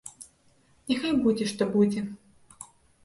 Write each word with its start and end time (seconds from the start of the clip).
Няхай 0.91 1.13
будзе 1.25 1.45
што 1.53 1.63
будзе! 1.77 2.01